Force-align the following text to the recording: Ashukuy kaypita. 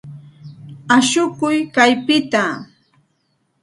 Ashukuy 0.97 1.57
kaypita. 1.75 2.43